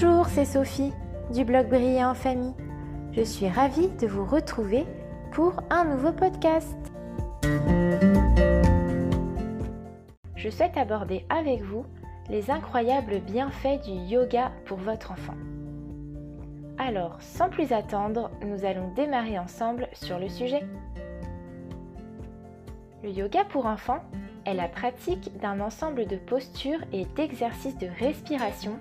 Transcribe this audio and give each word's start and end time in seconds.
Bonjour, 0.00 0.28
c'est 0.28 0.44
Sophie 0.44 0.92
du 1.34 1.44
blog 1.44 1.70
Briller 1.70 2.04
en 2.04 2.14
famille. 2.14 2.54
Je 3.10 3.22
suis 3.22 3.48
ravie 3.48 3.88
de 4.00 4.06
vous 4.06 4.24
retrouver 4.24 4.86
pour 5.32 5.60
un 5.70 5.86
nouveau 5.86 6.12
podcast. 6.12 6.76
Je 10.36 10.50
souhaite 10.50 10.76
aborder 10.76 11.26
avec 11.28 11.62
vous 11.62 11.84
les 12.30 12.48
incroyables 12.48 13.18
bienfaits 13.18 13.82
du 13.84 13.90
yoga 13.90 14.52
pour 14.66 14.78
votre 14.78 15.10
enfant. 15.10 15.34
Alors, 16.78 17.16
sans 17.18 17.48
plus 17.48 17.72
attendre, 17.72 18.30
nous 18.46 18.64
allons 18.64 18.92
démarrer 18.94 19.36
ensemble 19.36 19.88
sur 19.94 20.20
le 20.20 20.28
sujet. 20.28 20.62
Le 23.02 23.10
yoga 23.10 23.44
pour 23.46 23.66
enfants 23.66 24.04
est 24.46 24.54
la 24.54 24.68
pratique 24.68 25.36
d'un 25.40 25.58
ensemble 25.58 26.06
de 26.06 26.18
postures 26.18 26.84
et 26.92 27.04
d'exercices 27.16 27.78
de 27.78 27.88
respiration 27.98 28.78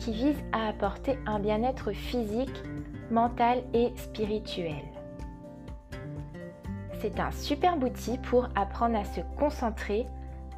qui 0.00 0.12
vise 0.12 0.42
à 0.52 0.68
apporter 0.68 1.18
un 1.26 1.38
bien-être 1.38 1.92
physique, 1.92 2.62
mental 3.10 3.62
et 3.74 3.92
spirituel. 3.96 4.82
C'est 7.00 7.20
un 7.20 7.30
superbe 7.30 7.84
outil 7.84 8.18
pour 8.18 8.48
apprendre 8.56 8.98
à 8.98 9.04
se 9.04 9.20
concentrer, 9.38 10.06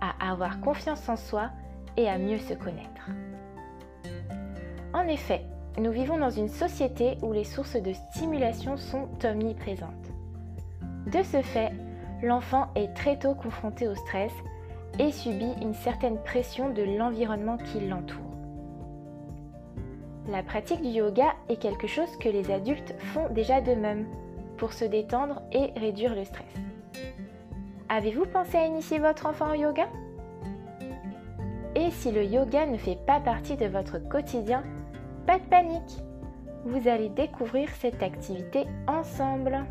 à 0.00 0.30
avoir 0.30 0.60
confiance 0.60 1.08
en 1.08 1.16
soi 1.16 1.50
et 1.96 2.08
à 2.08 2.18
mieux 2.18 2.38
se 2.38 2.54
connaître. 2.54 3.10
En 4.94 5.06
effet, 5.08 5.42
nous 5.78 5.90
vivons 5.90 6.18
dans 6.18 6.30
une 6.30 6.48
société 6.48 7.16
où 7.22 7.32
les 7.32 7.44
sources 7.44 7.76
de 7.76 7.92
stimulation 7.92 8.76
sont 8.76 9.08
omniprésentes. 9.24 9.90
De 11.06 11.22
ce 11.22 11.42
fait, 11.42 11.72
l'enfant 12.22 12.68
est 12.76 12.94
très 12.94 13.18
tôt 13.18 13.34
confronté 13.34 13.88
au 13.88 13.94
stress 13.94 14.32
et 14.98 15.10
subit 15.10 15.52
une 15.60 15.74
certaine 15.74 16.18
pression 16.22 16.70
de 16.70 16.82
l'environnement 16.82 17.56
qui 17.56 17.80
l'entoure. 17.80 18.31
La 20.28 20.44
pratique 20.44 20.82
du 20.82 20.88
yoga 20.88 21.34
est 21.48 21.56
quelque 21.56 21.88
chose 21.88 22.16
que 22.18 22.28
les 22.28 22.52
adultes 22.52 22.94
font 23.12 23.28
déjà 23.30 23.60
d'eux-mêmes 23.60 24.06
pour 24.56 24.72
se 24.72 24.84
détendre 24.84 25.42
et 25.50 25.72
réduire 25.76 26.14
le 26.14 26.24
stress. 26.24 26.54
Avez-vous 27.88 28.26
pensé 28.26 28.56
à 28.56 28.66
initier 28.66 29.00
votre 29.00 29.26
enfant 29.26 29.50
au 29.50 29.54
yoga? 29.54 29.88
Et 31.74 31.90
si 31.90 32.12
le 32.12 32.24
yoga 32.24 32.66
ne 32.66 32.76
fait 32.76 32.98
pas 33.04 33.18
partie 33.18 33.56
de 33.56 33.66
votre 33.66 33.98
quotidien, 33.98 34.62
pas 35.26 35.40
de 35.40 35.44
panique 35.44 35.98
Vous 36.64 36.88
allez 36.88 37.08
découvrir 37.08 37.68
cette 37.80 38.02
activité 38.02 38.66
ensemble. 38.86 39.64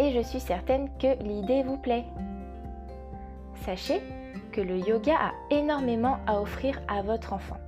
Et 0.00 0.10
je 0.10 0.20
suis 0.20 0.40
certaine 0.40 0.90
que 0.98 1.22
l'idée 1.22 1.62
vous 1.62 1.78
plaît. 1.78 2.04
Sachez 3.64 4.00
que 4.50 4.60
le 4.60 4.78
yoga 4.78 5.14
a 5.14 5.54
énormément 5.54 6.18
à 6.26 6.40
offrir 6.40 6.80
à 6.88 7.02
votre 7.02 7.32
enfant. 7.32 7.58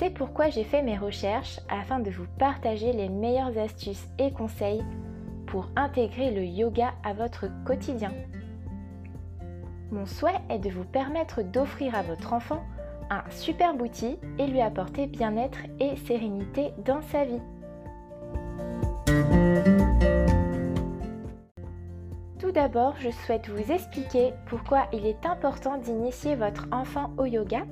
C'est 0.00 0.08
pourquoi 0.08 0.48
j'ai 0.48 0.64
fait 0.64 0.80
mes 0.80 0.96
recherches 0.96 1.60
afin 1.68 2.00
de 2.00 2.10
vous 2.10 2.24
partager 2.38 2.94
les 2.94 3.10
meilleures 3.10 3.58
astuces 3.58 4.08
et 4.18 4.30
conseils 4.32 4.82
pour 5.46 5.68
intégrer 5.76 6.30
le 6.30 6.42
yoga 6.42 6.94
à 7.04 7.12
votre 7.12 7.48
quotidien. 7.66 8.10
Mon 9.90 10.06
souhait 10.06 10.40
est 10.48 10.58
de 10.58 10.70
vous 10.70 10.86
permettre 10.86 11.42
d'offrir 11.42 11.94
à 11.94 12.00
votre 12.00 12.32
enfant 12.32 12.62
un 13.10 13.22
superbe 13.28 13.82
outil 13.82 14.16
et 14.38 14.46
lui 14.46 14.62
apporter 14.62 15.06
bien-être 15.06 15.58
et 15.80 15.96
sérénité 15.96 16.72
dans 16.86 17.02
sa 17.02 17.26
vie. 17.26 17.42
Tout 22.38 22.52
d'abord, 22.52 22.94
je 23.00 23.10
souhaite 23.10 23.50
vous 23.50 23.70
expliquer 23.70 24.32
pourquoi 24.46 24.86
il 24.94 25.04
est 25.04 25.26
important 25.26 25.76
d'initier 25.76 26.36
votre 26.36 26.68
enfant 26.72 27.12
au 27.18 27.26
yoga 27.26 27.66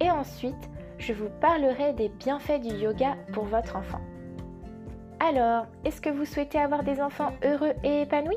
et 0.00 0.10
ensuite 0.10 0.71
je 1.02 1.12
vous 1.12 1.28
parlerai 1.40 1.92
des 1.94 2.08
bienfaits 2.08 2.60
du 2.60 2.76
yoga 2.76 3.16
pour 3.32 3.44
votre 3.44 3.74
enfant. 3.74 4.00
Alors, 5.18 5.66
est-ce 5.84 6.00
que 6.00 6.08
vous 6.08 6.24
souhaitez 6.24 6.58
avoir 6.58 6.84
des 6.84 7.00
enfants 7.00 7.32
heureux 7.44 7.72
et 7.82 8.02
épanouis? 8.02 8.36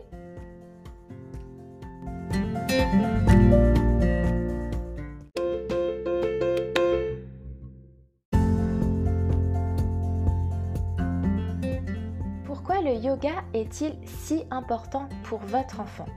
Pourquoi 12.45 12.81
le 12.81 12.95
yoga 12.95 13.43
est-il 13.53 13.95
si 14.07 14.43
important 14.49 15.07
pour 15.23 15.39
votre 15.39 15.79
enfant? 15.79 16.07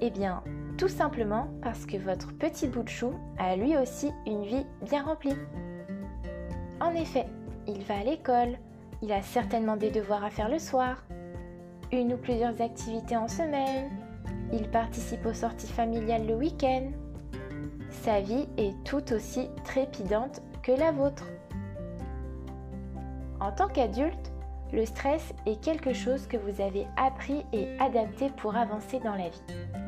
Eh 0.00 0.10
bien, 0.10 0.42
tout 0.76 0.88
simplement 0.88 1.48
parce 1.62 1.86
que 1.86 1.96
votre 1.96 2.32
petit 2.34 2.66
bout 2.66 2.82
de 2.82 2.88
chou 2.88 3.12
a 3.38 3.56
lui 3.56 3.76
aussi 3.76 4.10
une 4.26 4.44
vie 4.44 4.66
bien 4.82 5.04
remplie. 5.04 5.36
En 6.80 6.94
effet, 6.94 7.26
il 7.66 7.82
va 7.84 7.98
à 7.98 8.04
l'école, 8.04 8.58
il 9.02 9.12
a 9.12 9.22
certainement 9.22 9.76
des 9.76 9.90
devoirs 9.90 10.24
à 10.24 10.30
faire 10.30 10.48
le 10.48 10.58
soir, 10.58 11.04
une 11.92 12.14
ou 12.14 12.16
plusieurs 12.16 12.60
activités 12.60 13.16
en 13.16 13.28
semaine, 13.28 13.90
il 14.52 14.68
participe 14.68 15.24
aux 15.26 15.32
sorties 15.32 15.72
familiales 15.72 16.26
le 16.26 16.34
week-end. 16.34 16.90
Sa 17.90 18.20
vie 18.20 18.46
est 18.56 18.74
tout 18.84 19.12
aussi 19.12 19.48
trépidante 19.64 20.42
que 20.62 20.72
la 20.72 20.92
vôtre. 20.92 21.26
En 23.40 23.52
tant 23.52 23.68
qu'adulte, 23.68 24.32
le 24.72 24.84
stress 24.86 25.34
est 25.46 25.60
quelque 25.62 25.92
chose 25.92 26.26
que 26.26 26.36
vous 26.36 26.60
avez 26.60 26.86
appris 26.96 27.44
et 27.52 27.68
adapté 27.78 28.30
pour 28.36 28.56
avancer 28.56 28.98
dans 29.00 29.14
la 29.14 29.28
vie. 29.28 29.83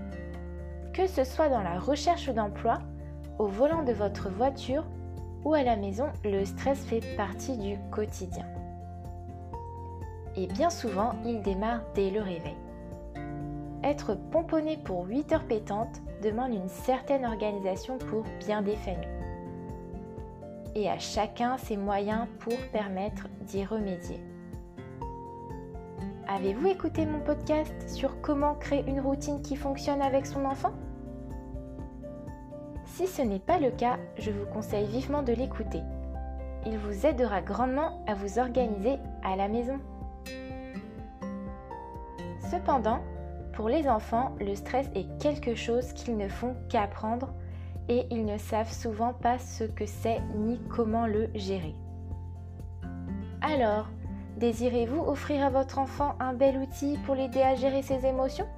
Que 0.96 1.06
ce 1.06 1.24
soit 1.24 1.50
dans 1.50 1.60
la 1.60 1.78
recherche 1.78 2.30
d'emploi, 2.30 2.78
au 3.38 3.48
volant 3.48 3.82
de 3.82 3.92
votre 3.92 4.30
voiture 4.30 4.82
ou 5.44 5.52
à 5.52 5.62
la 5.62 5.76
maison, 5.76 6.06
le 6.24 6.42
stress 6.46 6.78
fait 6.86 7.02
partie 7.18 7.58
du 7.58 7.76
quotidien. 7.90 8.46
Et 10.36 10.46
bien 10.46 10.70
souvent, 10.70 11.12
il 11.26 11.42
démarre 11.42 11.82
dès 11.94 12.10
le 12.10 12.22
réveil. 12.22 12.56
Être 13.84 14.14
pomponné 14.30 14.78
pour 14.78 15.06
8 15.06 15.32
heures 15.32 15.46
pétantes 15.46 16.00
demande 16.22 16.54
une 16.54 16.68
certaine 16.70 17.26
organisation 17.26 17.98
pour 17.98 18.24
bien 18.38 18.62
définir. 18.62 19.06
Et 20.74 20.88
à 20.88 20.98
chacun 20.98 21.58
ses 21.58 21.76
moyens 21.76 22.26
pour 22.38 22.56
permettre 22.72 23.28
d'y 23.42 23.66
remédier. 23.66 24.20
Avez-vous 26.26 26.68
écouté 26.68 27.04
mon 27.04 27.20
podcast 27.20 27.74
sur 27.86 28.22
comment 28.22 28.54
créer 28.54 28.84
une 28.88 29.00
routine 29.00 29.42
qui 29.42 29.56
fonctionne 29.56 30.00
avec 30.00 30.24
son 30.24 30.46
enfant? 30.46 30.72
Si 32.96 33.06
ce 33.06 33.20
n'est 33.20 33.38
pas 33.38 33.58
le 33.58 33.70
cas, 33.70 33.98
je 34.16 34.30
vous 34.30 34.46
conseille 34.46 34.86
vivement 34.86 35.22
de 35.22 35.34
l'écouter. 35.34 35.82
Il 36.64 36.78
vous 36.78 37.04
aidera 37.04 37.42
grandement 37.42 38.02
à 38.06 38.14
vous 38.14 38.38
organiser 38.38 38.96
à 39.22 39.36
la 39.36 39.48
maison. 39.48 39.78
Cependant, 42.50 43.00
pour 43.52 43.68
les 43.68 43.86
enfants, 43.86 44.34
le 44.40 44.54
stress 44.54 44.88
est 44.94 45.06
quelque 45.18 45.54
chose 45.54 45.92
qu'ils 45.92 46.16
ne 46.16 46.26
font 46.26 46.56
qu'apprendre 46.70 47.34
et 47.90 48.06
ils 48.10 48.24
ne 48.24 48.38
savent 48.38 48.72
souvent 48.72 49.12
pas 49.12 49.38
ce 49.38 49.64
que 49.64 49.84
c'est 49.84 50.22
ni 50.34 50.58
comment 50.70 51.06
le 51.06 51.28
gérer. 51.34 51.74
Alors, 53.42 53.90
désirez-vous 54.38 55.02
offrir 55.02 55.44
à 55.44 55.50
votre 55.50 55.78
enfant 55.78 56.14
un 56.18 56.32
bel 56.32 56.56
outil 56.56 56.96
pour 57.04 57.14
l'aider 57.14 57.42
à 57.42 57.56
gérer 57.56 57.82
ses 57.82 58.06
émotions? 58.06 58.48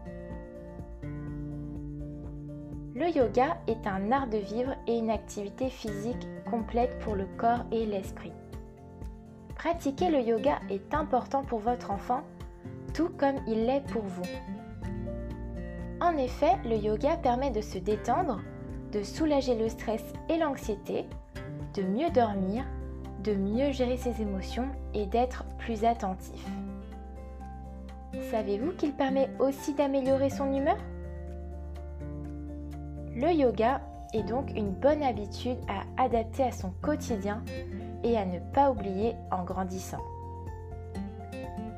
Le 2.99 3.17
yoga 3.17 3.57
est 3.69 3.87
un 3.87 4.11
art 4.11 4.27
de 4.27 4.39
vivre 4.39 4.75
et 4.89 4.99
une 4.99 5.11
activité 5.11 5.69
physique 5.69 6.27
complète 6.51 6.99
pour 6.99 7.15
le 7.15 7.27
corps 7.37 7.65
et 7.71 7.87
l'esprit. 7.87 8.33
Pratiquer 9.55 10.11
le 10.11 10.21
yoga 10.21 10.59
est 10.69 10.93
important 10.93 11.43
pour 11.43 11.61
votre 11.61 11.93
enfant, 11.93 12.23
tout 12.95 13.11
comme 13.17 13.37
il 13.47 13.67
l'est 13.67 13.87
pour 13.93 14.03
vous. 14.03 14.29
En 16.00 16.17
effet, 16.17 16.56
le 16.65 16.77
yoga 16.77 17.17
permet 17.17 17.53
de 17.53 17.61
se 17.61 17.79
détendre, 17.79 18.41
de 18.91 19.05
soulager 19.05 19.56
le 19.56 19.69
stress 19.69 20.03
et 20.29 20.37
l'anxiété, 20.37 21.06
de 21.75 21.83
mieux 21.83 22.11
dormir, 22.11 22.65
de 23.23 23.35
mieux 23.35 23.71
gérer 23.71 23.97
ses 23.97 24.23
émotions 24.23 24.69
et 24.93 25.06
d'être 25.06 25.44
plus 25.59 25.85
attentif. 25.85 26.44
Savez-vous 28.33 28.73
qu'il 28.73 28.93
permet 28.93 29.31
aussi 29.39 29.75
d'améliorer 29.75 30.31
son 30.31 30.53
humeur? 30.53 30.79
Le 33.20 33.32
yoga 33.32 33.81
est 34.15 34.23
donc 34.23 34.53
une 34.55 34.70
bonne 34.70 35.03
habitude 35.03 35.59
à 35.67 36.03
adapter 36.03 36.44
à 36.44 36.53
son 36.53 36.70
quotidien 36.82 37.43
et 38.05 38.17
à 38.17 38.25
ne 38.25 38.38
pas 38.38 38.70
oublier 38.70 39.17
en 39.32 39.43
grandissant. 39.43 40.05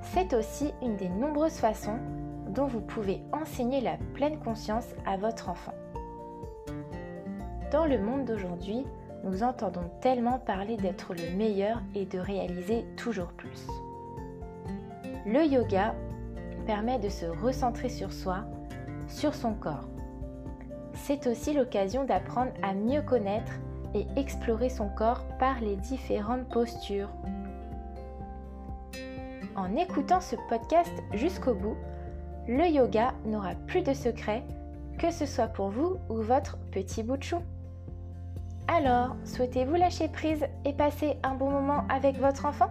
C'est 0.02 0.34
aussi 0.34 0.74
une 0.82 0.96
des 0.96 1.08
nombreuses 1.08 1.56
façons 1.56 1.98
dont 2.48 2.66
vous 2.66 2.82
pouvez 2.82 3.22
enseigner 3.32 3.80
la 3.80 3.96
pleine 4.14 4.38
conscience 4.38 4.88
à 5.06 5.16
votre 5.16 5.48
enfant. 5.48 5.72
Dans 7.72 7.86
le 7.86 7.98
monde 7.98 8.26
d'aujourd'hui, 8.26 8.84
nous 9.24 9.42
entendons 9.42 9.88
tellement 10.02 10.38
parler 10.38 10.76
d'être 10.76 11.14
le 11.14 11.36
meilleur 11.36 11.80
et 11.94 12.04
de 12.04 12.18
réaliser 12.18 12.84
toujours 12.96 13.32
plus. 13.32 13.66
Le 15.24 15.46
yoga 15.46 15.94
permet 16.66 16.98
de 16.98 17.08
se 17.08 17.24
recentrer 17.24 17.88
sur 17.88 18.12
soi, 18.12 18.44
sur 19.08 19.34
son 19.34 19.54
corps, 19.54 19.88
c'est 21.04 21.26
aussi 21.26 21.52
l'occasion 21.52 22.04
d'apprendre 22.04 22.52
à 22.62 22.74
mieux 22.74 23.02
connaître 23.02 23.52
et 23.94 24.06
explorer 24.16 24.68
son 24.68 24.88
corps 24.88 25.24
par 25.38 25.60
les 25.60 25.76
différentes 25.76 26.48
postures. 26.48 27.10
En 29.56 29.76
écoutant 29.76 30.20
ce 30.20 30.36
podcast 30.48 30.92
jusqu'au 31.12 31.54
bout, 31.54 31.76
le 32.48 32.66
yoga 32.68 33.12
n'aura 33.26 33.54
plus 33.66 33.82
de 33.82 33.92
secrets, 33.92 34.44
que 34.98 35.10
ce 35.10 35.26
soit 35.26 35.48
pour 35.48 35.70
vous 35.70 35.96
ou 36.08 36.16
votre 36.16 36.56
petit 36.70 37.02
bout 37.02 37.22
chou. 37.22 37.38
Alors, 38.68 39.16
souhaitez-vous 39.24 39.74
lâcher 39.74 40.08
prise 40.08 40.44
et 40.64 40.72
passer 40.72 41.16
un 41.22 41.34
bon 41.34 41.50
moment 41.50 41.84
avec 41.88 42.18
votre 42.18 42.46
enfant? 42.46 42.70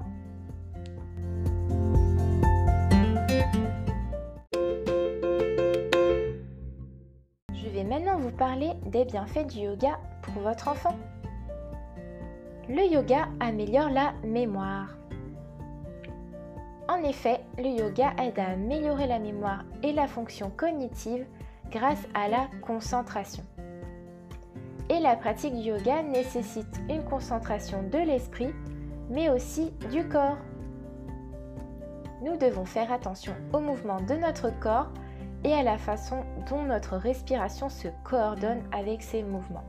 Parler 8.40 8.72
des 8.86 9.04
bienfaits 9.04 9.48
du 9.48 9.60
yoga 9.60 10.00
pour 10.22 10.42
votre 10.42 10.70
enfant. 10.70 10.96
Le 12.70 12.90
yoga 12.90 13.28
améliore 13.42 13.90
la 13.90 14.14
mémoire. 14.24 14.96
En 16.88 17.04
effet, 17.04 17.42
le 17.58 17.68
yoga 17.68 18.14
aide 18.18 18.40
à 18.40 18.52
améliorer 18.52 19.08
la 19.08 19.20
mémoire 19.20 19.66
et 19.84 19.92
la 19.92 20.08
fonction 20.08 20.52
cognitive 20.56 21.26
grâce 21.70 22.02
à 22.14 22.30
la 22.30 22.48
concentration. 22.62 23.44
Et 24.90 25.00
la 25.00 25.18
pratique 25.18 25.54
du 25.54 25.68
yoga 25.68 26.02
nécessite 26.02 26.80
une 26.90 27.04
concentration 27.04 27.84
de 27.84 27.98
l'esprit, 27.98 28.54
mais 29.10 29.30
aussi 29.30 29.72
du 29.92 30.08
corps. 30.08 30.38
Nous 32.24 32.38
devons 32.38 32.66
faire 32.66 32.92
attention 32.94 33.34
au 33.52 33.60
mouvement 33.60 34.00
de 34.00 34.14
notre 34.14 34.58
corps 34.62 34.92
et 35.44 35.54
à 35.54 35.64
la 35.64 35.78
façon 35.78 36.24
dont 36.50 36.64
notre 36.64 36.98
respiration 36.98 37.70
se 37.70 37.88
coordonne 38.04 38.62
avec 38.72 39.02
ces 39.02 39.24
mouvements. 39.24 39.64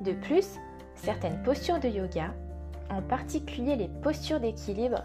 De 0.00 0.12
plus, 0.12 0.58
certaines 0.94 1.42
postures 1.42 1.80
de 1.80 1.88
yoga, 1.88 2.32
en 2.90 3.02
particulier 3.02 3.76
les 3.76 3.88
postures 3.88 4.40
d'équilibre, 4.40 5.02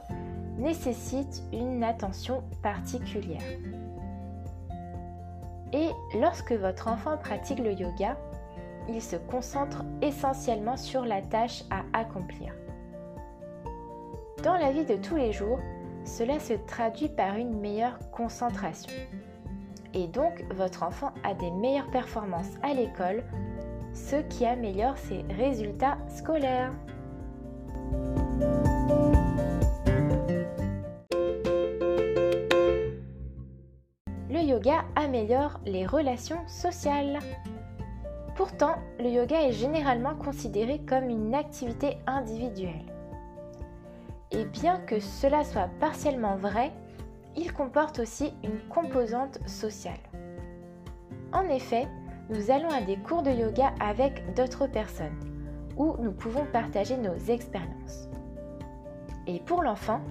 nécessitent 0.57 1.43
une 1.51 1.83
attention 1.83 2.43
particulière. 2.61 3.41
Et 5.73 5.89
lorsque 6.19 6.51
votre 6.51 6.87
enfant 6.87 7.17
pratique 7.17 7.59
le 7.59 7.73
yoga, 7.73 8.17
il 8.89 9.01
se 9.01 9.15
concentre 9.15 9.83
essentiellement 10.01 10.77
sur 10.77 11.05
la 11.05 11.21
tâche 11.21 11.63
à 11.69 11.83
accomplir. 11.97 12.53
Dans 14.43 14.57
la 14.57 14.71
vie 14.71 14.85
de 14.85 14.95
tous 14.95 15.15
les 15.15 15.31
jours, 15.31 15.59
cela 16.03 16.39
se 16.39 16.53
traduit 16.53 17.09
par 17.09 17.35
une 17.35 17.59
meilleure 17.59 17.97
concentration. 18.11 18.91
Et 19.93 20.07
donc, 20.07 20.43
votre 20.55 20.83
enfant 20.83 21.11
a 21.23 21.33
des 21.33 21.51
meilleures 21.51 21.91
performances 21.91 22.51
à 22.63 22.73
l'école, 22.73 23.23
ce 23.93 24.15
qui 24.29 24.45
améliore 24.45 24.97
ses 24.97 25.23
résultats 25.37 25.97
scolaires. 26.07 26.71
Le 34.29 34.39
yoga 34.39 34.85
améliore 34.95 35.59
les 35.65 35.85
relations 35.85 36.47
sociales. 36.47 37.19
Pourtant, 38.35 38.75
le 38.99 39.09
yoga 39.09 39.41
est 39.41 39.51
généralement 39.51 40.15
considéré 40.15 40.79
comme 40.87 41.09
une 41.09 41.35
activité 41.35 41.97
individuelle. 42.07 42.85
Et 44.31 44.45
bien 44.45 44.79
que 44.79 45.01
cela 45.01 45.43
soit 45.43 45.69
partiellement 45.81 46.37
vrai, 46.37 46.71
il 47.35 47.53
comporte 47.53 47.99
aussi 47.99 48.33
une 48.43 48.59
composante 48.69 49.39
sociale. 49.47 49.99
En 51.33 51.43
effet, 51.43 51.87
nous 52.29 52.51
allons 52.51 52.69
à 52.69 52.81
des 52.81 52.97
cours 52.97 53.23
de 53.23 53.31
yoga 53.31 53.73
avec 53.79 54.33
d'autres 54.35 54.67
personnes, 54.67 55.19
où 55.77 55.95
nous 55.99 56.11
pouvons 56.11 56.45
partager 56.51 56.97
nos 56.97 57.15
expériences. 57.15 58.09
Et 59.27 59.39
pour 59.39 59.63
l'enfant, 59.63 60.01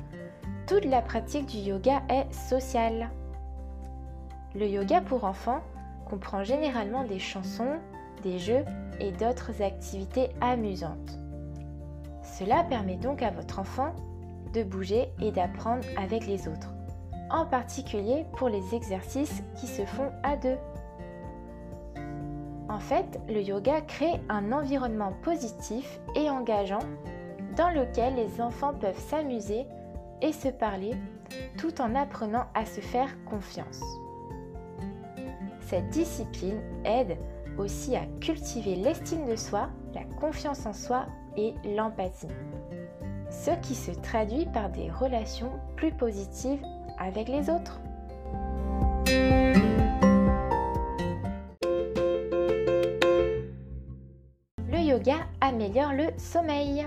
toute 0.66 0.84
la 0.84 1.02
pratique 1.02 1.46
du 1.46 1.58
yoga 1.58 2.02
est 2.08 2.32
sociale. 2.32 3.10
Le 4.54 4.66
yoga 4.66 5.00
pour 5.00 5.24
enfants 5.24 5.60
comprend 6.08 6.42
généralement 6.42 7.04
des 7.04 7.18
chansons, 7.18 7.78
des 8.22 8.38
jeux 8.38 8.64
et 8.98 9.12
d'autres 9.12 9.62
activités 9.62 10.30
amusantes. 10.40 11.18
Cela 12.22 12.64
permet 12.64 12.96
donc 12.96 13.22
à 13.22 13.30
votre 13.30 13.58
enfant 13.58 13.94
de 14.52 14.62
bouger 14.62 15.08
et 15.20 15.30
d'apprendre 15.30 15.84
avec 15.96 16.26
les 16.26 16.48
autres 16.48 16.74
en 17.30 17.46
particulier 17.46 18.26
pour 18.36 18.48
les 18.48 18.74
exercices 18.74 19.42
qui 19.56 19.66
se 19.66 19.84
font 19.84 20.10
à 20.22 20.36
deux. 20.36 20.58
En 22.68 22.78
fait, 22.78 23.20
le 23.28 23.42
yoga 23.42 23.80
crée 23.80 24.20
un 24.28 24.52
environnement 24.52 25.12
positif 25.22 26.00
et 26.14 26.30
engageant 26.30 26.82
dans 27.56 27.70
lequel 27.70 28.14
les 28.14 28.40
enfants 28.40 28.74
peuvent 28.74 28.98
s'amuser 28.98 29.66
et 30.22 30.32
se 30.32 30.48
parler 30.48 30.94
tout 31.58 31.80
en 31.80 31.94
apprenant 31.94 32.46
à 32.54 32.64
se 32.64 32.80
faire 32.80 33.08
confiance. 33.24 33.82
Cette 35.62 35.88
discipline 35.90 36.60
aide 36.84 37.16
aussi 37.58 37.96
à 37.96 38.06
cultiver 38.20 38.76
l'estime 38.76 39.26
de 39.26 39.36
soi, 39.36 39.68
la 39.94 40.04
confiance 40.20 40.66
en 40.66 40.72
soi 40.72 41.06
et 41.36 41.54
l'empathie, 41.76 42.28
ce 43.30 43.50
qui 43.62 43.74
se 43.74 43.92
traduit 43.92 44.46
par 44.46 44.70
des 44.70 44.90
relations 44.90 45.50
plus 45.76 45.92
positives 45.92 46.62
les 47.28 47.50
autres. 47.50 47.80
Le 54.68 54.78
yoga 54.78 55.16
améliore 55.40 55.92
le 55.92 56.06
sommeil. 56.16 56.86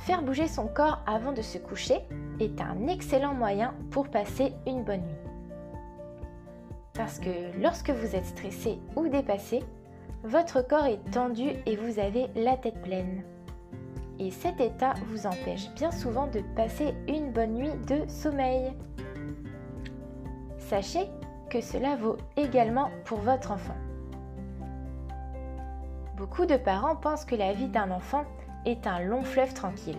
Faire 0.00 0.22
bouger 0.22 0.48
son 0.48 0.66
corps 0.66 1.00
avant 1.06 1.32
de 1.32 1.42
se 1.42 1.58
coucher 1.58 2.00
est 2.40 2.60
un 2.60 2.88
excellent 2.88 3.34
moyen 3.34 3.74
pour 3.90 4.08
passer 4.08 4.52
une 4.66 4.82
bonne 4.82 5.02
nuit. 5.02 5.14
Parce 6.94 7.18
que 7.18 7.30
lorsque 7.60 7.90
vous 7.90 8.14
êtes 8.16 8.26
stressé 8.26 8.78
ou 8.96 9.08
dépassé, 9.08 9.62
votre 10.24 10.66
corps 10.66 10.86
est 10.86 11.10
tendu 11.10 11.50
et 11.66 11.76
vous 11.76 11.98
avez 11.98 12.26
la 12.34 12.56
tête 12.56 12.80
pleine 12.82 13.22
et 14.18 14.30
cet 14.30 14.60
état 14.60 14.94
vous 15.08 15.26
empêche 15.26 15.70
bien 15.74 15.90
souvent 15.90 16.26
de 16.26 16.40
passer 16.54 16.94
une 17.08 17.32
bonne 17.32 17.54
nuit 17.54 17.74
de 17.86 18.08
sommeil. 18.08 18.72
Sachez 20.58 21.08
que 21.50 21.60
cela 21.60 21.96
vaut 21.96 22.16
également 22.36 22.90
pour 23.04 23.18
votre 23.18 23.50
enfant. 23.52 23.76
Beaucoup 26.16 26.46
de 26.46 26.56
parents 26.56 26.96
pensent 26.96 27.24
que 27.24 27.34
la 27.34 27.52
vie 27.52 27.68
d'un 27.68 27.90
enfant 27.90 28.24
est 28.64 28.86
un 28.86 29.00
long 29.00 29.22
fleuve 29.22 29.52
tranquille. 29.54 29.98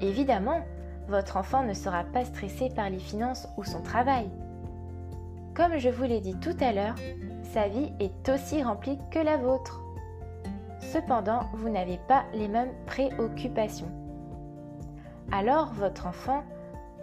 Évidemment, 0.00 0.60
votre 1.06 1.36
enfant 1.36 1.62
ne 1.62 1.74
sera 1.74 2.04
pas 2.04 2.24
stressé 2.24 2.70
par 2.74 2.88
les 2.88 2.98
finances 2.98 3.46
ou 3.56 3.64
son 3.64 3.82
travail. 3.82 4.30
Comme 5.54 5.76
je 5.76 5.90
vous 5.90 6.04
l'ai 6.04 6.20
dit 6.20 6.38
tout 6.40 6.56
à 6.60 6.72
l'heure, 6.72 6.96
sa 7.52 7.68
vie 7.68 7.92
est 8.00 8.28
aussi 8.28 8.62
remplie 8.62 8.98
que 9.10 9.18
la 9.18 9.36
vôtre. 9.36 9.83
Cependant, 10.94 11.48
vous 11.54 11.70
n'avez 11.70 11.98
pas 12.06 12.22
les 12.34 12.46
mêmes 12.46 12.72
préoccupations. 12.86 13.90
Alors 15.32 15.72
votre 15.72 16.06
enfant 16.06 16.44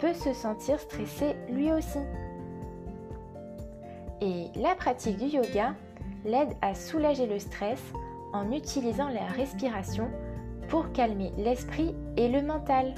peut 0.00 0.14
se 0.14 0.32
sentir 0.32 0.80
stressé 0.80 1.36
lui 1.50 1.70
aussi. 1.70 1.98
Et 4.22 4.46
la 4.56 4.74
pratique 4.76 5.18
du 5.18 5.26
yoga 5.26 5.74
l'aide 6.24 6.54
à 6.62 6.74
soulager 6.74 7.26
le 7.26 7.38
stress 7.38 7.82
en 8.32 8.50
utilisant 8.50 9.08
la 9.08 9.26
respiration 9.26 10.08
pour 10.68 10.90
calmer 10.92 11.30
l'esprit 11.36 11.94
et 12.16 12.30
le 12.30 12.40
mental. 12.40 12.94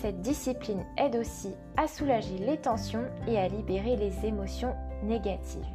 Cette 0.00 0.20
discipline 0.20 0.84
aide 0.96 1.16
aussi 1.16 1.56
à 1.76 1.88
soulager 1.88 2.38
les 2.38 2.56
tensions 2.56 3.04
et 3.26 3.36
à 3.36 3.48
libérer 3.48 3.96
les 3.96 4.26
émotions 4.26 4.76
négatives. 5.02 5.66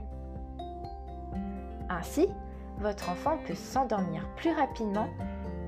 Ainsi, 1.90 2.30
votre 2.80 3.10
enfant 3.10 3.38
peut 3.46 3.56
s'endormir 3.56 4.28
plus 4.36 4.52
rapidement 4.52 5.08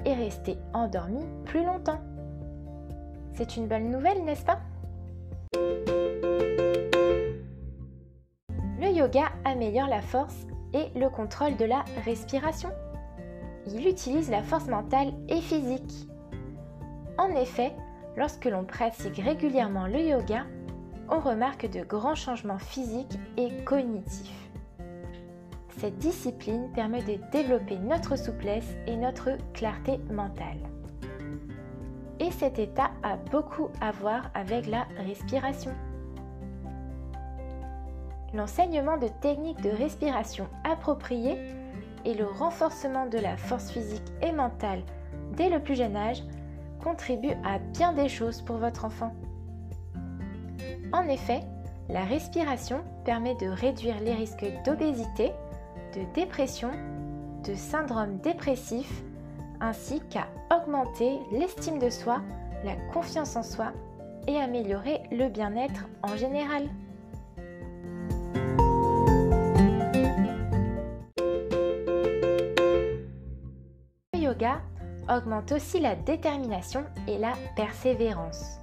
et 0.06 0.14
rester 0.14 0.58
endormi 0.74 1.26
plus 1.46 1.64
longtemps. 1.64 2.02
C'est 3.34 3.58
une 3.58 3.68
bonne 3.68 3.92
nouvelle, 3.92 4.24
n'est-ce 4.24 4.46
pas? 4.46 4.60
Le 8.80 8.90
yoga 8.90 9.26
améliore 9.46 9.88
la 9.88 10.02
force 10.02 10.48
et 10.74 10.98
le 10.98 11.10
contrôle 11.10 11.56
de 11.58 11.66
la 11.66 11.84
respiration. 12.06 12.70
Il 13.68 13.88
utilise 13.88 14.30
la 14.30 14.44
force 14.44 14.68
mentale 14.68 15.14
et 15.28 15.42
physique. 15.42 16.08
En 17.18 17.30
effet, 17.30 17.74
lorsque 18.16 18.46
l'on 18.46 18.64
pratique 18.64 19.18
régulièrement 19.18 19.88
le 19.88 20.00
yoga, 20.00 20.46
on 21.10 21.20
remarque 21.20 21.70
de 21.70 21.82
grands 21.82 22.16
changements 22.16 22.60
physiques 22.60 23.18
et 23.38 23.64
cognitifs. 23.64 24.47
Cette 25.78 25.98
discipline 26.00 26.72
permet 26.74 27.04
de 27.04 27.20
développer 27.32 27.78
notre 27.78 28.18
souplesse 28.18 28.76
et 28.88 28.96
notre 28.96 29.38
clarté 29.54 30.00
mentale. 30.12 30.58
Et 32.20 32.32
cet 32.32 32.58
état 32.58 32.90
a 33.04 33.16
beaucoup 33.16 33.70
à 33.80 33.92
voir 33.92 34.32
avec 34.34 34.66
la 34.66 34.88
respiration. 35.06 35.72
L'enseignement 38.34 38.98
de 38.98 39.08
techniques 39.22 39.62
de 39.62 39.70
respiration 39.70 40.48
appropriées 40.64 41.38
et 42.06 42.14
le 42.16 42.26
renforcement 42.26 43.06
de 43.06 43.20
la 43.20 43.38
force 43.38 43.72
physique 43.72 44.12
et 44.22 44.32
mentale 44.32 44.82
dès 45.36 45.50
le 45.50 45.60
plus 45.60 45.76
jeune 45.76 45.96
âge 45.96 46.24
contribuent 46.84 47.38
à 47.46 47.60
bien 47.60 47.94
des 47.94 48.10
choses 48.10 48.42
pour 48.42 48.58
votre 48.58 48.86
enfant. 48.86 49.14
En 50.92 51.08
effet, 51.08 51.42
la 51.90 52.04
respiration 52.04 52.82
permet 53.06 53.36
de 53.36 53.48
réduire 53.48 54.00
les 54.02 54.14
risques 54.14 54.46
d'obésité, 54.66 55.32
de 55.98 56.14
dépression, 56.14 56.72
de 57.44 57.56
syndrome 57.56 58.20
dépressif, 58.20 59.04
ainsi 59.60 60.02
qu'à 60.10 60.28
augmenter 60.56 61.20
l'estime 61.32 61.80
de 61.80 61.90
soi, 61.90 62.22
la 62.64 62.76
confiance 62.94 63.36
en 63.36 63.44
soi 63.44 63.72
et 64.28 64.38
améliorer 64.38 65.02
le 65.12 65.30
bien-être 65.30 65.86
en 66.04 66.16
général. 66.16 66.64
Le 74.14 74.20
yoga 74.20 74.62
augmente 75.10 75.52
aussi 75.52 75.80
la 75.80 75.96
détermination 75.96 76.84
et 77.08 77.18
la 77.18 77.34
persévérance. 77.56 78.60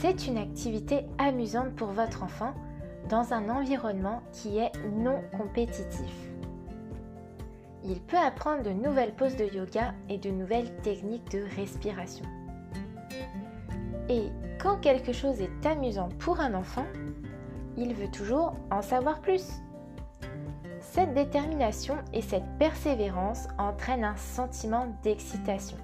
C'est 0.00 0.26
une 0.26 0.38
activité 0.38 1.06
amusante 1.18 1.74
pour 1.74 1.88
votre 1.88 2.22
enfant 2.22 2.54
dans 3.08 3.32
un 3.32 3.48
environnement 3.48 4.22
qui 4.32 4.58
est 4.58 4.72
non 4.92 5.22
compétitif. 5.36 6.30
Il 7.84 8.00
peut 8.00 8.18
apprendre 8.18 8.62
de 8.62 8.70
nouvelles 8.70 9.14
poses 9.14 9.36
de 9.36 9.44
yoga 9.44 9.92
et 10.08 10.16
de 10.16 10.30
nouvelles 10.30 10.74
techniques 10.82 11.30
de 11.30 11.44
respiration. 11.56 12.24
Et 14.08 14.28
quand 14.58 14.78
quelque 14.78 15.12
chose 15.12 15.40
est 15.40 15.66
amusant 15.66 16.08
pour 16.18 16.40
un 16.40 16.54
enfant, 16.54 16.86
il 17.76 17.94
veut 17.94 18.10
toujours 18.10 18.54
en 18.70 18.80
savoir 18.80 19.20
plus. 19.20 19.46
Cette 20.80 21.12
détermination 21.12 21.96
et 22.12 22.22
cette 22.22 22.58
persévérance 22.58 23.48
entraînent 23.58 24.04
un 24.04 24.16
sentiment 24.16 24.86
d'excitation. 25.02 25.76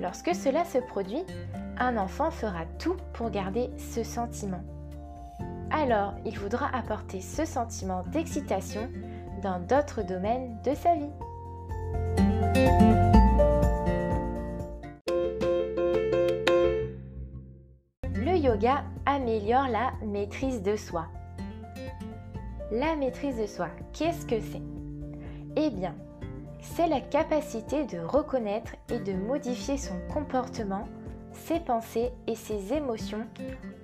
Lorsque 0.00 0.34
cela 0.34 0.64
se 0.64 0.78
produit, 0.78 1.24
un 1.78 1.96
enfant 1.96 2.30
fera 2.30 2.64
tout 2.78 2.96
pour 3.12 3.30
garder 3.30 3.70
ce 3.78 4.02
sentiment. 4.02 4.62
Alors, 5.70 6.14
il 6.24 6.38
voudra 6.38 6.68
apporter 6.74 7.20
ce 7.20 7.44
sentiment 7.44 8.02
d'excitation 8.12 8.88
dans 9.42 9.60
d'autres 9.60 10.02
domaines 10.02 10.58
de 10.64 10.74
sa 10.74 10.94
vie. 10.94 11.10
Le 18.14 18.36
yoga 18.36 18.84
améliore 19.06 19.68
la 19.68 19.92
maîtrise 20.04 20.62
de 20.62 20.76
soi. 20.76 21.06
La 22.72 22.96
maîtrise 22.96 23.38
de 23.38 23.46
soi, 23.46 23.68
qu'est-ce 23.92 24.26
que 24.26 24.40
c'est? 24.40 24.62
Eh 25.56 25.70
bien, 25.70 25.94
c'est 26.60 26.86
la 26.86 27.00
capacité 27.00 27.84
de 27.86 27.98
reconnaître 27.98 28.76
et 28.88 28.98
de 28.98 29.12
modifier 29.12 29.78
son 29.78 29.98
comportement, 30.12 30.84
ses 31.32 31.60
pensées 31.60 32.10
et 32.26 32.34
ses 32.34 32.72
émotions 32.72 33.26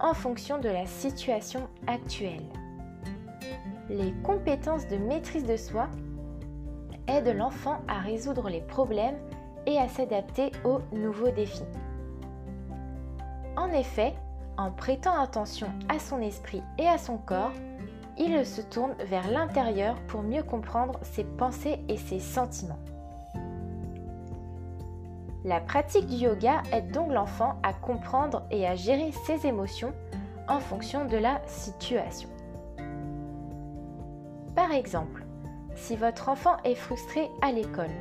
en 0.00 0.14
fonction 0.14 0.58
de 0.58 0.68
la 0.68 0.86
situation 0.86 1.68
actuelle. 1.86 2.44
Les 3.88 4.12
compétences 4.24 4.88
de 4.88 4.96
maîtrise 4.96 5.44
de 5.44 5.56
soi 5.56 5.88
aident 7.06 7.36
l'enfant 7.36 7.78
à 7.88 8.00
résoudre 8.00 8.48
les 8.48 8.60
problèmes 8.60 9.18
et 9.66 9.78
à 9.78 9.88
s'adapter 9.88 10.50
aux 10.64 10.80
nouveaux 10.92 11.30
défis. 11.30 11.62
En 13.56 13.68
effet, 13.68 14.14
en 14.58 14.70
prêtant 14.70 15.18
attention 15.20 15.68
à 15.88 15.98
son 15.98 16.20
esprit 16.20 16.62
et 16.78 16.86
à 16.86 16.98
son 16.98 17.18
corps, 17.18 17.52
il 18.18 18.44
se 18.46 18.62
tourne 18.62 18.94
vers 19.04 19.30
l'intérieur 19.30 19.96
pour 20.08 20.22
mieux 20.22 20.42
comprendre 20.42 20.98
ses 21.02 21.24
pensées 21.24 21.78
et 21.88 21.96
ses 21.96 22.20
sentiments. 22.20 22.78
La 25.46 25.60
pratique 25.60 26.08
du 26.08 26.16
yoga 26.16 26.60
aide 26.72 26.90
donc 26.90 27.12
l'enfant 27.12 27.54
à 27.62 27.72
comprendre 27.72 28.42
et 28.50 28.66
à 28.66 28.74
gérer 28.74 29.12
ses 29.12 29.46
émotions 29.46 29.92
en 30.48 30.58
fonction 30.58 31.04
de 31.04 31.16
la 31.16 31.40
situation. 31.46 32.28
Par 34.56 34.72
exemple, 34.72 35.24
si 35.76 35.94
votre 35.94 36.30
enfant 36.30 36.56
est 36.64 36.74
frustré 36.74 37.30
à 37.42 37.52
l'école, 37.52 37.92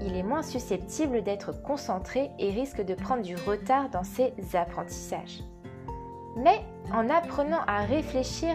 il 0.00 0.16
est 0.16 0.22
moins 0.22 0.44
susceptible 0.44 1.24
d'être 1.24 1.60
concentré 1.60 2.30
et 2.38 2.50
risque 2.50 2.82
de 2.82 2.94
prendre 2.94 3.22
du 3.22 3.34
retard 3.34 3.88
dans 3.88 4.04
ses 4.04 4.32
apprentissages. 4.54 5.42
Mais 6.36 6.60
en 6.94 7.10
apprenant 7.10 7.62
à 7.66 7.80
réfléchir 7.80 8.54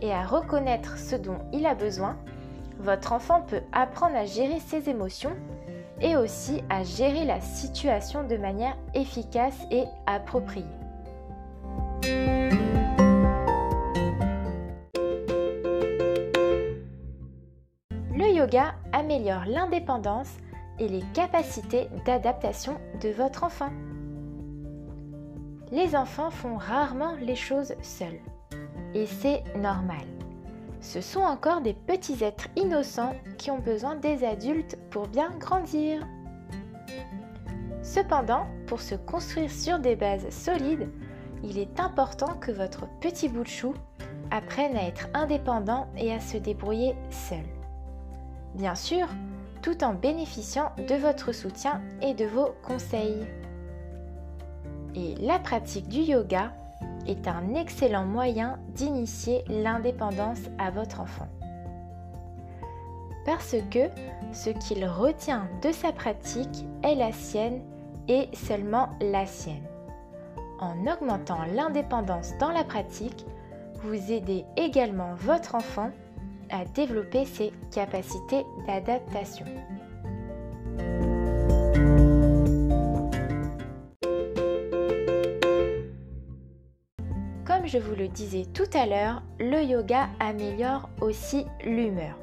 et 0.00 0.14
à 0.14 0.24
reconnaître 0.24 0.96
ce 0.96 1.14
dont 1.14 1.40
il 1.52 1.66
a 1.66 1.74
besoin, 1.74 2.16
votre 2.78 3.12
enfant 3.12 3.42
peut 3.42 3.60
apprendre 3.72 4.16
à 4.16 4.24
gérer 4.24 4.60
ses 4.60 4.88
émotions 4.88 5.36
et 6.00 6.16
aussi 6.16 6.62
à 6.70 6.82
gérer 6.82 7.24
la 7.24 7.40
situation 7.40 8.26
de 8.26 8.36
manière 8.36 8.76
efficace 8.94 9.58
et 9.70 9.84
appropriée. 10.06 10.64
Le 18.12 18.34
yoga 18.34 18.74
améliore 18.92 19.44
l'indépendance 19.46 20.32
et 20.78 20.88
les 20.88 21.02
capacités 21.14 21.88
d'adaptation 22.06 22.78
de 23.02 23.10
votre 23.10 23.44
enfant. 23.44 23.70
Les 25.70 25.94
enfants 25.94 26.30
font 26.30 26.56
rarement 26.56 27.14
les 27.20 27.36
choses 27.36 27.74
seuls 27.82 28.20
et 28.94 29.06
c'est 29.06 29.42
normal. 29.56 30.19
Ce 30.80 31.00
sont 31.00 31.20
encore 31.20 31.60
des 31.60 31.74
petits 31.74 32.24
êtres 32.24 32.48
innocents 32.56 33.14
qui 33.36 33.50
ont 33.50 33.58
besoin 33.58 33.96
des 33.96 34.24
adultes 34.24 34.78
pour 34.90 35.08
bien 35.08 35.30
grandir. 35.38 36.06
Cependant, 37.82 38.46
pour 38.66 38.80
se 38.80 38.94
construire 38.94 39.50
sur 39.50 39.78
des 39.78 39.96
bases 39.96 40.30
solides, 40.30 40.88
il 41.42 41.58
est 41.58 41.80
important 41.80 42.34
que 42.34 42.52
votre 42.52 42.86
petit 43.00 43.28
bout 43.28 43.42
de 43.42 43.48
chou 43.48 43.74
apprenne 44.30 44.76
à 44.76 44.86
être 44.86 45.08
indépendant 45.12 45.88
et 45.96 46.12
à 46.12 46.20
se 46.20 46.36
débrouiller 46.36 46.94
seul. 47.10 47.44
Bien 48.54 48.74
sûr, 48.74 49.06
tout 49.62 49.84
en 49.84 49.94
bénéficiant 49.94 50.72
de 50.88 50.94
votre 50.94 51.32
soutien 51.32 51.82
et 52.00 52.14
de 52.14 52.24
vos 52.24 52.54
conseils. 52.62 53.26
Et 54.94 55.14
la 55.16 55.38
pratique 55.38 55.88
du 55.88 56.00
yoga 56.00 56.52
est 57.06 57.28
un 57.28 57.54
excellent 57.54 58.04
moyen 58.04 58.58
d'initier 58.74 59.44
l'indépendance 59.48 60.40
à 60.58 60.70
votre 60.70 61.00
enfant. 61.00 61.28
Parce 63.26 63.56
que 63.70 63.88
ce 64.32 64.50
qu'il 64.50 64.86
retient 64.86 65.48
de 65.62 65.72
sa 65.72 65.92
pratique 65.92 66.66
est 66.82 66.94
la 66.94 67.12
sienne 67.12 67.60
et 68.08 68.28
seulement 68.32 68.90
la 69.00 69.26
sienne. 69.26 69.66
En 70.58 70.86
augmentant 70.86 71.44
l'indépendance 71.54 72.32
dans 72.38 72.50
la 72.50 72.64
pratique, 72.64 73.24
vous 73.82 74.12
aidez 74.12 74.44
également 74.56 75.14
votre 75.14 75.54
enfant 75.54 75.90
à 76.50 76.64
développer 76.64 77.24
ses 77.24 77.52
capacités 77.70 78.44
d'adaptation. 78.66 79.46
Je 87.70 87.78
vous 87.78 87.94
le 87.94 88.08
disais 88.08 88.46
tout 88.52 88.68
à 88.74 88.84
l'heure, 88.84 89.22
le 89.38 89.62
yoga 89.62 90.08
améliore 90.18 90.88
aussi 91.00 91.46
l'humeur. 91.64 92.18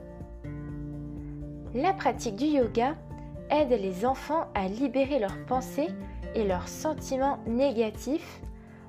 La 1.74 1.94
pratique 1.94 2.36
du 2.36 2.46
yoga 2.46 2.96
aide 3.50 3.70
les 3.70 4.06
enfants 4.06 4.48
à 4.56 4.68
libérer 4.68 5.20
leurs 5.20 5.38
pensées 5.46 5.88
et 6.36 6.44
leurs 6.44 6.68
sentiments 6.68 7.40
négatifs, 7.48 8.42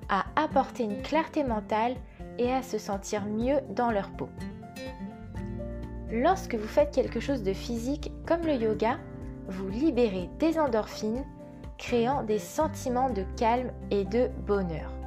à 0.08 0.24
apporter 0.34 0.82
une 0.82 1.00
clarté 1.00 1.44
mentale 1.44 1.94
et 2.38 2.52
à 2.52 2.62
se 2.62 2.78
sentir 2.78 3.24
mieux 3.26 3.60
dans 3.76 3.92
leur 3.92 4.10
peau. 4.10 4.28
Lorsque 6.10 6.56
vous 6.56 6.66
faites 6.66 6.92
quelque 6.92 7.20
chose 7.20 7.44
de 7.44 7.52
physique 7.52 8.10
comme 8.26 8.42
le 8.42 8.54
yoga, 8.54 8.98
vous 9.46 9.68
libérez 9.68 10.28
des 10.40 10.58
endorphines, 10.58 11.24
créant 11.76 12.24
des 12.24 12.40
sentiments 12.40 13.10
de 13.10 13.22
calme 13.36 13.70
et 13.92 14.04
de 14.04 14.28
bonheur. 14.44 14.97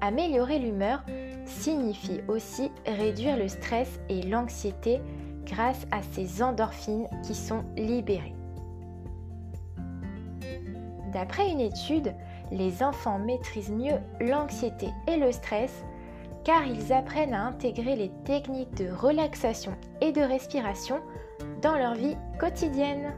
Améliorer 0.00 0.58
l'humeur 0.58 1.04
signifie 1.44 2.20
aussi 2.28 2.70
réduire 2.86 3.36
le 3.36 3.48
stress 3.48 4.00
et 4.08 4.22
l'anxiété 4.22 5.00
grâce 5.44 5.86
à 5.90 6.02
ces 6.02 6.42
endorphines 6.42 7.06
qui 7.22 7.34
sont 7.34 7.64
libérées. 7.76 8.34
D'après 11.12 11.50
une 11.50 11.60
étude, 11.60 12.14
les 12.52 12.82
enfants 12.82 13.18
maîtrisent 13.18 13.72
mieux 13.72 13.98
l'anxiété 14.20 14.88
et 15.08 15.16
le 15.16 15.32
stress 15.32 15.84
car 16.44 16.66
ils 16.66 16.92
apprennent 16.92 17.34
à 17.34 17.44
intégrer 17.44 17.96
les 17.96 18.10
techniques 18.24 18.74
de 18.76 18.90
relaxation 18.90 19.72
et 20.00 20.12
de 20.12 20.22
respiration 20.22 21.00
dans 21.62 21.76
leur 21.76 21.94
vie 21.94 22.16
quotidienne. 22.38 23.12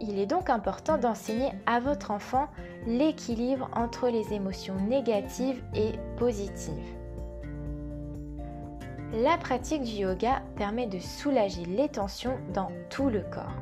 Il 0.00 0.18
est 0.18 0.26
donc 0.26 0.48
important 0.48 0.96
d'enseigner 0.96 1.50
à 1.66 1.80
votre 1.80 2.10
enfant 2.10 2.46
l'équilibre 2.86 3.68
entre 3.74 4.08
les 4.08 4.32
émotions 4.32 4.76
négatives 4.88 5.62
et 5.74 5.92
positives. 6.16 6.94
La 9.12 9.38
pratique 9.38 9.82
du 9.82 9.92
yoga 9.92 10.42
permet 10.56 10.86
de 10.86 10.98
soulager 10.98 11.64
les 11.64 11.88
tensions 11.88 12.36
dans 12.52 12.68
tout 12.90 13.08
le 13.08 13.22
corps. 13.22 13.54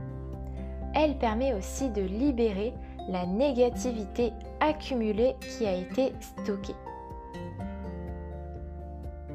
Elle 0.95 1.16
permet 1.19 1.55
aussi 1.55 1.88
de 1.90 2.02
libérer 2.02 2.75
la 3.09 3.26
négativité 3.26 4.33
accumulée 4.61 5.37
qui 5.40 5.66
a 5.66 5.75
été 5.75 6.12
stockée. 6.21 6.75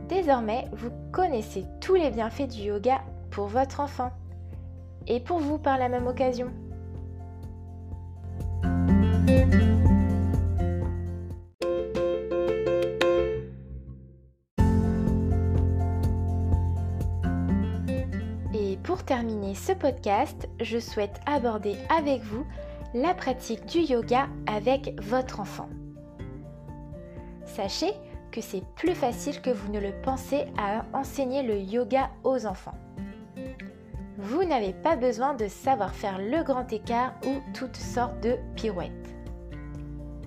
Désormais, 0.10 0.66
vous 0.74 0.92
connaissez 1.14 1.66
tous 1.80 1.96
les 1.96 2.12
bienfaits 2.12 2.50
du 2.50 2.64
yoga 2.64 3.02
pour 3.30 3.48
votre 3.48 3.80
enfant 3.80 4.12
et 5.08 5.22
pour 5.22 5.40
vous 5.40 5.58
par 5.58 5.78
la 5.78 5.88
même 5.88 6.08
occasion. 6.08 6.52
Et 18.54 18.78
pour 18.84 19.04
terminer 19.04 19.56
ce 19.56 19.72
podcast, 19.74 20.48
je 20.60 20.80
souhaite 20.80 21.20
aborder 21.26 21.76
avec 21.90 22.22
vous 22.24 22.46
la 22.94 23.14
pratique 23.14 23.66
du 23.66 23.80
yoga 23.80 24.28
avec 24.48 25.02
votre 25.02 25.40
enfant. 25.40 25.70
Sachez 27.46 27.94
que 28.32 28.42
c'est 28.42 28.64
plus 28.76 28.96
facile 28.96 29.42
que 29.42 29.50
vous 29.50 29.72
ne 29.72 29.80
le 29.80 29.92
pensez 30.04 30.46
à 30.58 30.86
enseigner 30.94 31.44
le 31.44 31.60
yoga 31.60 32.10
aux 32.24 32.46
enfants. 32.46 32.78
Vous 34.18 34.44
n'avez 34.44 34.74
pas 34.74 34.96
besoin 34.96 35.34
de 35.34 35.48
savoir 35.48 35.94
faire 35.94 36.18
le 36.18 36.44
grand 36.44 36.72
écart 36.72 37.14
ou 37.26 37.42
toutes 37.54 37.76
sortes 37.76 38.20
de 38.22 38.38
pirouettes. 38.56 39.11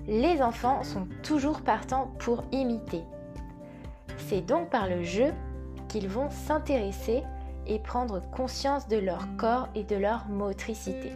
Les 0.07 0.41
enfants 0.41 0.83
sont 0.83 1.07
toujours 1.23 1.61
partants 1.61 2.11
pour 2.19 2.43
imiter. 2.51 3.03
C'est 4.17 4.41
donc 4.41 4.69
par 4.69 4.87
le 4.87 5.03
jeu 5.03 5.33
qu'ils 5.87 6.07
vont 6.07 6.29
s'intéresser 6.29 7.23
et 7.67 7.79
prendre 7.79 8.21
conscience 8.31 8.87
de 8.87 8.97
leur 8.97 9.25
corps 9.37 9.67
et 9.73 9.83
de 9.83 9.95
leur 9.95 10.27
motricité. 10.27 11.11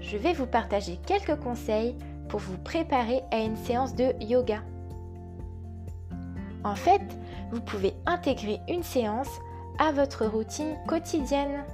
Je 0.00 0.16
vais 0.16 0.32
vous 0.32 0.46
partager 0.46 0.98
quelques 1.06 1.40
conseils 1.40 1.96
pour 2.28 2.40
vous 2.40 2.58
préparer 2.58 3.22
à 3.30 3.38
une 3.38 3.56
séance 3.56 3.94
de 3.94 4.12
yoga. 4.20 4.62
En 6.62 6.74
fait, 6.74 7.02
vous 7.50 7.60
pouvez 7.60 7.94
intégrer 8.06 8.60
une 8.68 8.82
séance 8.82 9.30
à 9.78 9.92
votre 9.92 10.26
routine 10.26 10.76
quotidienne. 10.86 11.64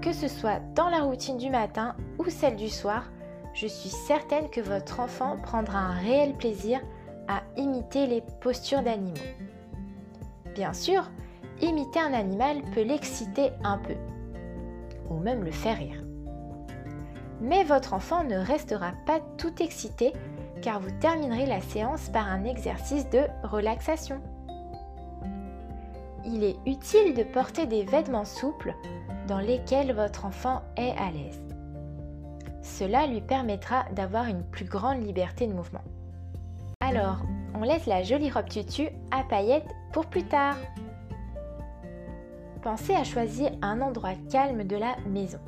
Que 0.00 0.12
ce 0.12 0.26
soit 0.26 0.60
dans 0.74 0.88
la 0.88 1.02
routine 1.02 1.36
du 1.36 1.50
matin 1.50 1.94
ou 2.18 2.24
celle 2.30 2.56
du 2.56 2.68
soir, 2.68 3.04
je 3.54 3.66
suis 3.66 3.90
certaine 3.90 4.48
que 4.48 4.60
votre 4.60 5.00
enfant 5.00 5.36
prendra 5.42 5.78
un 5.78 5.98
réel 5.98 6.34
plaisir 6.34 6.80
à 7.28 7.42
imiter 7.56 8.06
les 8.06 8.22
postures 8.40 8.82
d'animaux. 8.82 9.14
Bien 10.54 10.72
sûr, 10.72 11.10
imiter 11.60 12.00
un 12.00 12.12
animal 12.12 12.62
peut 12.74 12.82
l'exciter 12.82 13.50
un 13.62 13.78
peu, 13.78 13.94
ou 15.10 15.18
même 15.18 15.44
le 15.44 15.50
faire 15.50 15.78
rire. 15.78 16.02
Mais 17.40 17.64
votre 17.64 17.92
enfant 17.94 18.24
ne 18.24 18.36
restera 18.36 18.92
pas 19.06 19.20
tout 19.36 19.62
excité 19.62 20.12
car 20.62 20.80
vous 20.80 20.92
terminerez 21.00 21.46
la 21.46 21.60
séance 21.60 22.08
par 22.08 22.28
un 22.28 22.44
exercice 22.44 23.08
de 23.10 23.22
relaxation. 23.42 24.20
Il 26.24 26.44
est 26.44 26.56
utile 26.66 27.14
de 27.14 27.24
porter 27.24 27.66
des 27.66 27.82
vêtements 27.82 28.24
souples 28.24 28.74
dans 29.26 29.40
lesquels 29.40 29.92
votre 29.92 30.24
enfant 30.24 30.62
est 30.76 30.92
à 30.96 31.10
l'aise. 31.10 31.42
Cela 32.62 33.06
lui 33.06 33.20
permettra 33.20 33.84
d'avoir 33.92 34.26
une 34.26 34.44
plus 34.44 34.64
grande 34.64 35.04
liberté 35.04 35.46
de 35.46 35.52
mouvement. 35.52 35.84
Alors, 36.80 37.18
on 37.54 37.62
laisse 37.62 37.86
la 37.86 38.02
jolie 38.02 38.30
robe 38.30 38.48
tutu 38.48 38.88
à 39.10 39.24
paillettes 39.24 39.68
pour 39.92 40.06
plus 40.06 40.24
tard. 40.24 40.56
Pensez 42.62 42.94
à 42.94 43.04
choisir 43.04 43.50
un 43.60 43.80
endroit 43.80 44.14
calme 44.30 44.64
de 44.64 44.76
la 44.76 44.96
maison 45.06 45.40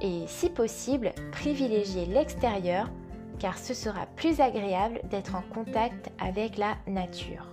et 0.00 0.24
si 0.26 0.50
possible, 0.50 1.12
privilégiez 1.32 2.06
l'extérieur 2.06 2.90
car 3.38 3.58
ce 3.58 3.74
sera 3.74 4.06
plus 4.16 4.40
agréable 4.40 5.00
d'être 5.10 5.34
en 5.34 5.42
contact 5.54 6.10
avec 6.20 6.56
la 6.56 6.76
nature. 6.86 7.48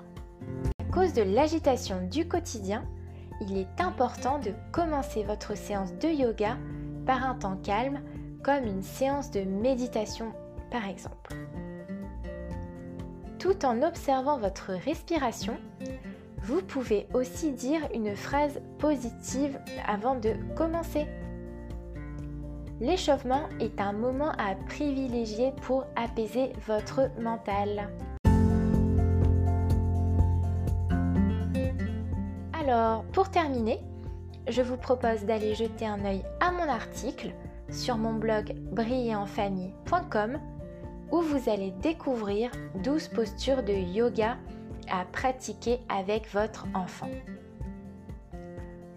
À 0.79 0.93
cause 0.93 1.13
de 1.13 1.21
l'agitation 1.21 2.07
du 2.11 2.27
quotidien, 2.27 2.83
il 3.41 3.57
est 3.57 3.81
important 3.81 4.37
de 4.39 4.53
commencer 4.71 5.23
votre 5.23 5.55
séance 5.55 5.93
de 5.93 6.09
yoga 6.09 6.57
par 7.05 7.23
un 7.23 7.35
temps 7.35 7.57
calme 7.63 8.01
comme 8.43 8.65
une 8.65 8.83
séance 8.83 9.31
de 9.31 9.41
méditation 9.41 10.33
par 10.69 10.87
exemple. 10.87 11.35
Tout 13.39 13.65
en 13.65 13.81
observant 13.81 14.37
votre 14.37 14.71
respiration, 14.71 15.57
vous 16.43 16.61
pouvez 16.61 17.07
aussi 17.13 17.51
dire 17.51 17.81
une 17.93 18.15
phrase 18.15 18.61
positive 18.79 19.59
avant 19.87 20.15
de 20.15 20.33
commencer. 20.55 21.05
L'échauffement 22.79 23.43
est 23.59 23.79
un 23.79 23.93
moment 23.93 24.31
à 24.31 24.55
privilégier 24.67 25.51
pour 25.61 25.85
apaiser 25.95 26.53
votre 26.65 27.11
mental. 27.19 27.89
Alors, 32.59 33.03
pour 33.11 33.29
terminer, 33.29 33.79
je 34.47 34.61
vous 34.61 34.77
propose 34.77 35.25
d'aller 35.25 35.53
jeter 35.53 35.85
un 35.85 36.03
œil 36.05 36.23
à 36.39 36.51
mon 36.51 36.67
article 36.67 37.33
sur 37.71 37.97
mon 37.97 38.13
blog 38.13 38.53
brillantenfamille.com 38.71 40.39
où 41.11 41.21
vous 41.21 41.49
allez 41.49 41.71
découvrir 41.81 42.51
12 42.83 43.09
postures 43.09 43.63
de 43.63 43.73
yoga 43.73 44.37
à 44.89 45.05
pratiquer 45.05 45.79
avec 45.89 46.31
votre 46.33 46.67
enfant. 46.73 47.09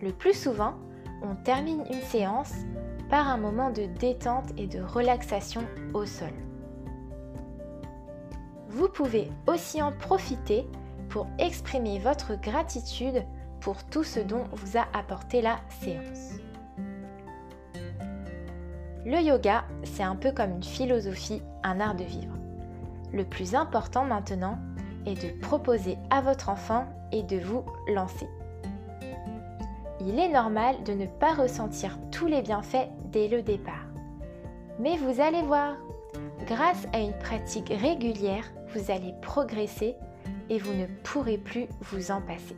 Le 0.00 0.12
plus 0.12 0.34
souvent, 0.34 0.74
on 1.22 1.34
termine 1.34 1.84
une 1.90 2.02
séance 2.02 2.52
par 3.08 3.28
un 3.28 3.36
moment 3.36 3.70
de 3.70 3.86
détente 3.98 4.50
et 4.56 4.66
de 4.66 4.80
relaxation 4.80 5.62
au 5.92 6.04
sol. 6.04 6.32
Vous 8.68 8.88
pouvez 8.88 9.30
aussi 9.46 9.80
en 9.80 9.92
profiter 9.92 10.66
pour 11.08 11.28
exprimer 11.38 11.98
votre 12.00 12.34
gratitude 12.40 13.24
pour 13.60 13.84
tout 13.84 14.04
ce 14.04 14.20
dont 14.20 14.44
vous 14.52 14.76
a 14.76 14.86
apporté 14.92 15.40
la 15.42 15.58
séance. 15.80 16.33
Le 19.04 19.20
yoga, 19.20 19.64
c'est 19.82 20.02
un 20.02 20.16
peu 20.16 20.32
comme 20.32 20.52
une 20.52 20.62
philosophie, 20.62 21.42
un 21.62 21.80
art 21.80 21.94
de 21.94 22.04
vivre. 22.04 22.34
Le 23.12 23.24
plus 23.24 23.54
important 23.54 24.04
maintenant 24.04 24.58
est 25.06 25.22
de 25.22 25.40
proposer 25.40 25.98
à 26.10 26.20
votre 26.20 26.48
enfant 26.48 26.86
et 27.12 27.22
de 27.22 27.38
vous 27.38 27.64
lancer 27.92 28.28
il 30.06 30.18
est 30.18 30.28
normal 30.28 30.76
de 30.84 30.92
ne 30.92 31.06
pas 31.06 31.34
ressentir 31.34 31.98
tous 32.10 32.26
les 32.26 32.42
bienfaits 32.42 32.88
dès 33.06 33.28
le 33.28 33.42
départ. 33.42 33.86
Mais 34.78 34.96
vous 34.96 35.20
allez 35.20 35.42
voir, 35.42 35.76
grâce 36.46 36.86
à 36.92 36.98
une 36.98 37.16
pratique 37.18 37.72
régulière, 37.80 38.44
vous 38.74 38.90
allez 38.90 39.14
progresser 39.22 39.94
et 40.50 40.58
vous 40.58 40.74
ne 40.74 40.86
pourrez 41.02 41.38
plus 41.38 41.66
vous 41.80 42.10
en 42.10 42.20
passer. 42.20 42.56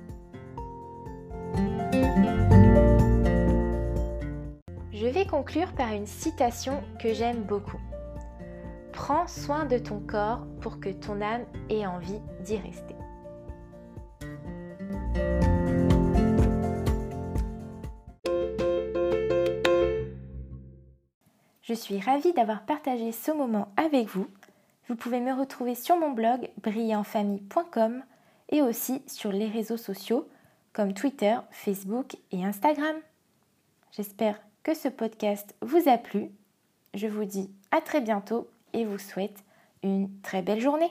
Je 5.07 5.11
vais 5.13 5.25
conclure 5.25 5.73
par 5.73 5.93
une 5.93 6.09
citation 6.09 6.83
que 6.99 7.15
j'aime 7.15 7.45
beaucoup. 7.45 7.79
Prends 8.93 9.29
soin 9.29 9.65
de 9.65 9.79
ton 9.79 10.01
corps 10.01 10.45
pour 10.61 10.81
que 10.81 10.89
ton 10.89 11.21
âme 11.21 11.45
ait 11.71 11.87
envie 11.87 12.19
d'y 12.41 12.57
rester. 12.57 12.97
Je 21.63 21.73
suis 21.73 22.01
ravie 22.01 22.33
d'avoir 22.33 22.67
partagé 22.67 23.13
ce 23.13 23.31
moment 23.31 23.69
avec 23.77 24.09
vous. 24.09 24.27
Vous 24.89 24.97
pouvez 24.97 25.21
me 25.21 25.33
retrouver 25.33 25.77
sur 25.77 25.97
mon 25.97 26.11
blog 26.11 26.51
brillantfamille.com 26.65 28.03
et 28.49 28.61
aussi 28.61 29.03
sur 29.07 29.31
les 29.31 29.47
réseaux 29.47 29.77
sociaux 29.77 30.29
comme 30.73 30.95
Twitter, 30.95 31.37
Facebook 31.53 32.17
et 32.33 32.45
Instagram. 32.45 32.97
J'espère 33.93 34.41
que 34.67 34.75
ce 34.75 34.89
podcast 34.89 35.55
vous 35.63 35.89
a 35.89 35.97
plu. 35.97 36.33
Je 36.93 37.07
vous 37.07 37.25
dis 37.25 37.53
à 37.71 37.81
très 37.81 38.01
bientôt 38.01 38.49
et 38.73 38.85
vous 38.85 38.99
souhaite 38.99 39.45
une 39.85 40.09
très 40.23 40.43
belle 40.43 40.61
journée. 40.61 40.91